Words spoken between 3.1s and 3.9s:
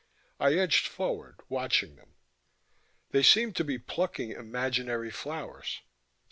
They seemed to be